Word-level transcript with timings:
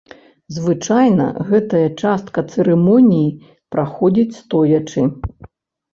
Звычайна 0.55 1.27
гэтая 1.49 1.83
частка 2.03 2.39
цырымоніі 2.55 3.35
праходзіць 3.77 4.37
стоячы. 4.43 5.01